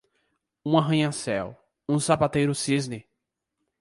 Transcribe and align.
Um 0.65 0.79
arranha-céu, 0.79 1.55
um 1.87 1.99
sapateiro 1.99 2.55
cisne! 2.55 3.05